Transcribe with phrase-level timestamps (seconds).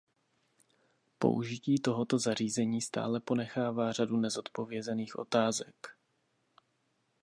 [1.19, 5.75] Použití tohoto zařízení stále ponechává řadu nezodpovězených otázek.